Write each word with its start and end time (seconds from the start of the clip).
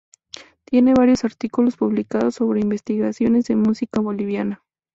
Tiene 0.65 0.95
varios 0.95 1.23
artículos 1.25 1.77
publicados 1.77 2.33
sobre 2.33 2.59
investigaciones 2.61 3.45
de 3.45 3.55
música 3.55 4.01
boliviana. 4.01 4.63